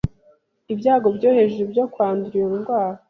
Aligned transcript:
ibyago 0.73 1.07
byo 1.17 1.29
hejuru 1.37 1.65
byo 1.73 1.85
kwandura 1.93 2.35
iyo 2.37 2.47
ndwara. 2.57 2.99